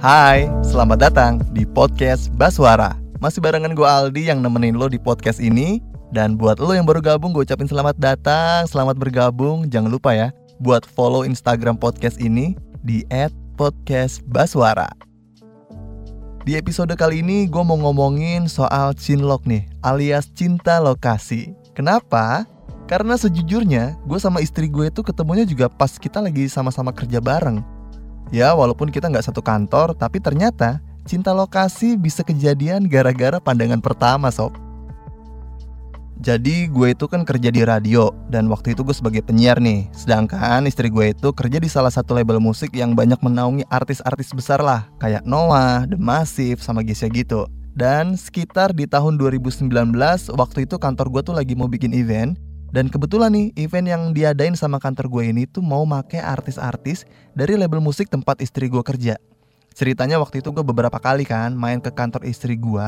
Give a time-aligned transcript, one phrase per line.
[0.00, 2.96] Hai, selamat datang di podcast Baswara.
[3.20, 5.84] Masih barengan gue Aldi yang nemenin lo di podcast ini.
[6.08, 9.68] Dan buat lo yang baru gabung, gue ucapin selamat datang, selamat bergabung.
[9.68, 13.04] Jangan lupa ya, buat follow Instagram podcast ini di
[13.60, 14.88] @podcastbaswara.
[16.48, 21.52] Di episode kali ini gue mau ngomongin soal cinlok nih, alias cinta lokasi.
[21.76, 22.48] Kenapa?
[22.88, 27.79] Karena sejujurnya gue sama istri gue itu ketemunya juga pas kita lagi sama-sama kerja bareng.
[28.30, 34.30] Ya walaupun kita nggak satu kantor, tapi ternyata cinta lokasi bisa kejadian gara-gara pandangan pertama
[34.30, 34.54] sob.
[36.20, 39.88] Jadi gue itu kan kerja di radio dan waktu itu gue sebagai penyiar nih.
[39.96, 44.60] Sedangkan istri gue itu kerja di salah satu label musik yang banyak menaungi artis-artis besar
[44.60, 47.48] lah, kayak Noah, The Massive, sama Gesya gitu.
[47.72, 49.64] Dan sekitar di tahun 2019
[50.36, 52.36] waktu itu kantor gue tuh lagi mau bikin event
[52.70, 57.02] dan kebetulan nih event yang diadain sama kantor gue ini tuh mau make artis-artis
[57.34, 59.18] dari label musik tempat istri gue kerja.
[59.74, 62.86] Ceritanya waktu itu gue beberapa kali kan main ke kantor istri gue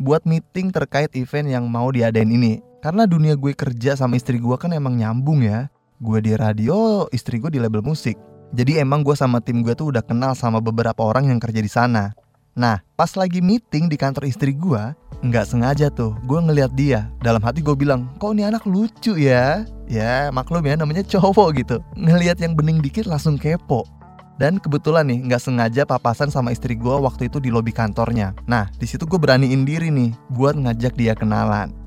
[0.00, 2.60] buat meeting terkait event yang mau diadain ini.
[2.82, 5.70] Karena dunia gue kerja sama istri gue kan emang nyambung ya.
[6.02, 8.18] Gue di radio, istri gue di label musik.
[8.52, 11.70] Jadi emang gue sama tim gue tuh udah kenal sama beberapa orang yang kerja di
[11.70, 12.12] sana.
[12.52, 14.92] Nah, pas lagi meeting di kantor istri gue,
[15.24, 17.08] nggak sengaja tuh gue ngeliat dia.
[17.24, 19.64] Dalam hati gue bilang, kok ini anak lucu ya?
[19.88, 21.76] Ya maklum ya namanya cowok gitu.
[21.96, 23.88] Ngeliat yang bening dikit langsung kepo.
[24.36, 28.36] Dan kebetulan nih nggak sengaja papasan sama istri gue waktu itu di lobi kantornya.
[28.48, 31.81] Nah di situ gue beraniin diri nih buat ngajak dia kenalan.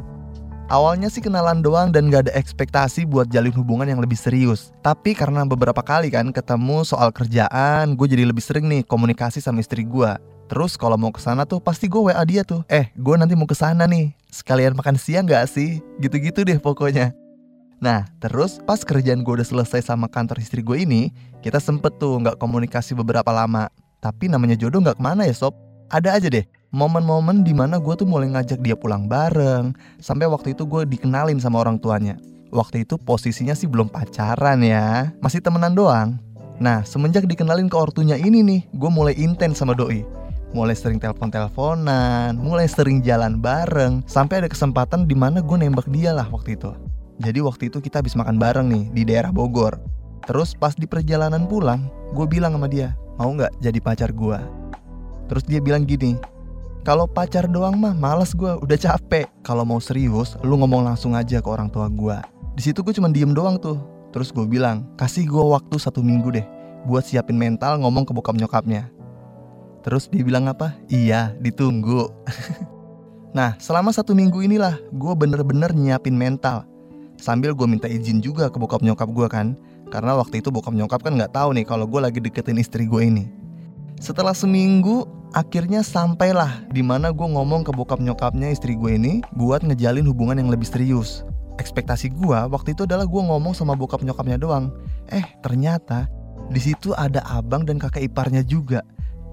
[0.65, 4.73] Awalnya sih kenalan doang dan gak ada ekspektasi buat jalin hubungan yang lebih serius.
[4.81, 9.61] Tapi karena beberapa kali kan ketemu soal kerjaan, gue jadi lebih sering nih komunikasi sama
[9.61, 10.09] istri gue.
[10.49, 12.65] Terus kalau mau ke sana tuh pasti gue WA dia tuh.
[12.65, 14.09] Eh, gue nanti mau ke sana nih.
[14.33, 15.85] Sekalian makan siang gak sih?
[16.01, 17.13] Gitu-gitu deh pokoknya.
[17.77, 21.13] Nah, terus pas kerjaan gue udah selesai sama kantor istri gue ini,
[21.45, 23.69] kita sempet tuh nggak komunikasi beberapa lama.
[24.01, 25.53] Tapi namanya jodoh nggak ke mana ya sob?
[25.93, 26.45] Ada aja deh
[26.75, 29.71] momen-momen di mana gue tuh mulai ngajak dia pulang bareng.
[30.03, 32.19] Sampai waktu itu gue dikenalin sama orang tuanya.
[32.51, 36.19] Waktu itu posisinya sih belum pacaran ya, masih temenan doang.
[36.59, 40.03] Nah, semenjak dikenalin ke ortunya ini nih, gue mulai intens sama doi
[40.55, 46.15] mulai sering telepon-teleponan, mulai sering jalan bareng, sampai ada kesempatan di mana gue nembak dia
[46.15, 46.71] lah waktu itu.
[47.19, 49.75] Jadi waktu itu kita habis makan bareng nih di daerah Bogor.
[50.23, 54.39] Terus pas di perjalanan pulang, gue bilang sama dia, mau nggak jadi pacar gue?
[55.27, 56.15] Terus dia bilang gini,
[56.85, 59.25] kalau pacar doang mah males gue, udah capek.
[59.41, 62.13] Kalau mau serius, lu ngomong langsung aja ke orang tua gue.
[62.53, 63.81] Di situ gue cuma diem doang tuh.
[64.13, 66.45] Terus gue bilang, kasih gue waktu satu minggu deh
[66.85, 68.93] buat siapin mental ngomong ke bokap nyokapnya.
[69.81, 70.77] Terus dia bilang apa?
[70.85, 72.13] Iya, ditunggu.
[73.37, 76.69] nah, selama satu minggu inilah gue bener-bener nyiapin mental.
[77.17, 79.57] Sambil gue minta izin juga ke bokap nyokap gue kan.
[79.89, 83.01] Karena waktu itu bokap nyokap kan nggak tahu nih kalau gue lagi deketin istri gue
[83.01, 83.25] ini.
[83.97, 89.67] Setelah seminggu, akhirnya sampailah di mana gue ngomong ke bokap nyokapnya istri gue ini buat
[89.67, 91.27] ngejalin hubungan yang lebih serius.
[91.59, 94.71] Ekspektasi gue waktu itu adalah gue ngomong sama bokap nyokapnya doang.
[95.11, 96.07] Eh, ternyata
[96.47, 98.81] di situ ada abang dan kakak iparnya juga.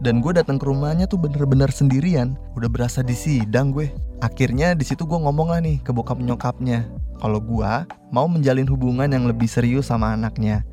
[0.02, 2.34] Dan gue datang ke rumahnya tuh bener-bener sendirian.
[2.58, 3.86] Udah berasa di sidang gue.
[4.18, 6.90] Akhirnya di situ gue ngomong lah nih ke bokap nyokapnya.
[7.22, 7.72] Kalau gue
[8.10, 10.66] mau menjalin hubungan yang lebih serius sama anaknya.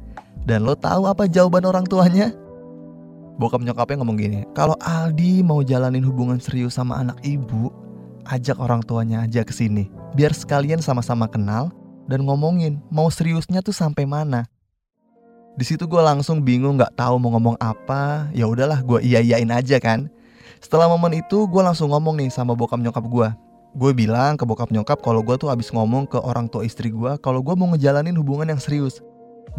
[0.50, 2.34] Dan lo tahu apa jawaban orang tuanya
[3.40, 7.72] bokap nyokapnya ngomong gini kalau Aldi mau jalanin hubungan serius sama anak ibu
[8.28, 11.72] ajak orang tuanya aja ke sini biar sekalian sama-sama kenal
[12.06, 14.44] dan ngomongin mau seriusnya tuh sampai mana
[15.60, 18.32] di situ gue langsung bingung nggak tahu mau ngomong apa.
[18.32, 20.08] Ya udahlah, gue iya iyain aja kan.
[20.64, 23.28] Setelah momen itu, gue langsung ngomong nih sama bokap nyokap gue.
[23.76, 27.20] Gue bilang ke bokap nyokap kalau gue tuh abis ngomong ke orang tua istri gue
[27.20, 29.04] kalau gue mau ngejalanin hubungan yang serius.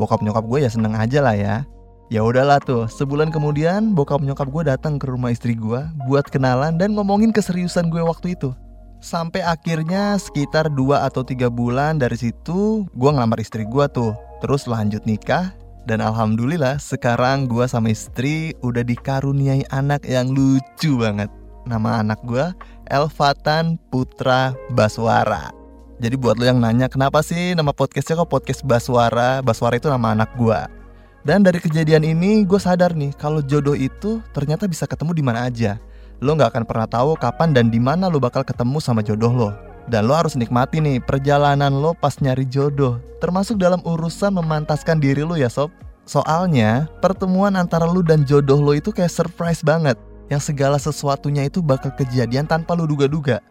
[0.01, 1.69] Bokap nyokap gue ya seneng aja lah ya.
[2.11, 5.79] Ya udahlah tuh, sebulan kemudian bokap nyokap gue datang ke rumah istri gue
[6.11, 8.51] buat kenalan dan ngomongin keseriusan gue waktu itu.
[8.99, 14.19] Sampai akhirnya sekitar 2 atau 3 bulan dari situ gue ngelamar istri gue tuh.
[14.43, 15.55] Terus lanjut nikah
[15.87, 21.31] dan alhamdulillah sekarang gue sama istri udah dikaruniai anak yang lucu banget.
[21.71, 22.51] Nama anak gue
[22.91, 25.55] Elvatan Putra Baswara.
[26.03, 29.47] Jadi buat lo yang nanya kenapa sih nama podcastnya kok podcast Baswara?
[29.47, 30.80] Baswara itu nama anak gue.
[31.21, 35.45] Dan dari kejadian ini gue sadar nih kalau jodoh itu ternyata bisa ketemu di mana
[35.45, 35.77] aja.
[36.21, 39.51] Lo nggak akan pernah tahu kapan dan di mana lo bakal ketemu sama jodoh lo.
[39.91, 45.27] Dan lo harus nikmati nih perjalanan lo pas nyari jodoh Termasuk dalam urusan memantaskan diri
[45.27, 45.75] lo ya sob
[46.07, 49.99] Soalnya pertemuan antara lo dan jodoh lo itu kayak surprise banget
[50.31, 53.43] Yang segala sesuatunya itu bakal kejadian tanpa lo duga-duga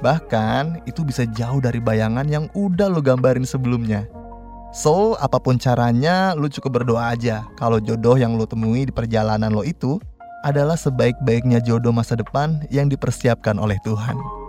[0.00, 4.08] Bahkan itu bisa jauh dari bayangan yang udah lo gambarin sebelumnya
[4.72, 9.52] So, apa pun caranya, lo cukup berdoa aja kalau jodoh yang lo temui di perjalanan
[9.52, 10.00] lo itu
[10.48, 14.41] adalah sebaik-baiknya jodoh masa depan yang dipersiapkan oleh Tuhan.